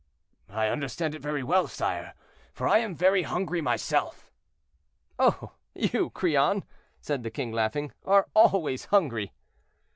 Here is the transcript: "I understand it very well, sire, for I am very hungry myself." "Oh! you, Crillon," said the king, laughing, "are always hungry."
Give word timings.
"I 0.49 0.67
understand 0.69 1.13
it 1.13 1.21
very 1.21 1.43
well, 1.43 1.67
sire, 1.67 2.15
for 2.53 2.67
I 2.67 2.79
am 2.79 2.95
very 2.95 3.21
hungry 3.21 3.61
myself." 3.61 4.31
"Oh! 5.19 5.51
you, 5.75 6.09
Crillon," 6.09 6.65
said 7.01 7.21
the 7.21 7.29
king, 7.29 7.51
laughing, 7.51 7.91
"are 8.03 8.27
always 8.33 8.85
hungry." 8.85 9.31